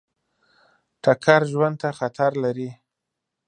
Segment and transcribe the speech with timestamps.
[1.03, 2.69] ټکر ژوند ته خطر لري.